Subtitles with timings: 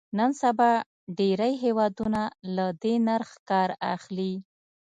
[0.17, 0.71] نن سبا
[1.17, 2.21] ډېری هېوادونه
[2.55, 4.33] له دې نرخ کار اخلي.